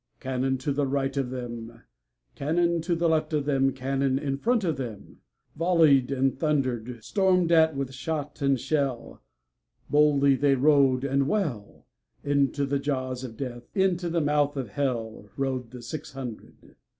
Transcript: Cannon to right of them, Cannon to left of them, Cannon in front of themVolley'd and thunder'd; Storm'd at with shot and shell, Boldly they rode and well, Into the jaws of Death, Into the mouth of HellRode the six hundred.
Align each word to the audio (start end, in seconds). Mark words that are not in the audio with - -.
Cannon 0.19 0.57
to 0.57 0.73
right 0.73 1.15
of 1.15 1.29
them, 1.29 1.83
Cannon 2.33 2.81
to 2.81 2.95
left 2.95 3.33
of 3.33 3.45
them, 3.45 3.71
Cannon 3.71 4.17
in 4.17 4.35
front 4.39 4.63
of 4.63 4.77
themVolley'd 4.77 6.11
and 6.11 6.35
thunder'd; 6.35 7.03
Storm'd 7.03 7.51
at 7.51 7.75
with 7.75 7.93
shot 7.93 8.41
and 8.41 8.59
shell, 8.59 9.21
Boldly 9.91 10.33
they 10.33 10.55
rode 10.55 11.03
and 11.03 11.27
well, 11.27 11.85
Into 12.23 12.65
the 12.65 12.79
jaws 12.79 13.23
of 13.23 13.37
Death, 13.37 13.69
Into 13.75 14.09
the 14.09 14.21
mouth 14.21 14.57
of 14.57 14.69
HellRode 14.71 15.69
the 15.69 15.83
six 15.83 16.13
hundred. 16.13 16.75